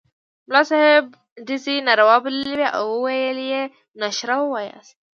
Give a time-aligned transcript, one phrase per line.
[0.47, 1.05] ملا صاحب
[1.47, 3.63] ډزې ناروا بللې وې او ویل یې
[4.01, 4.93] نشره ووایاست.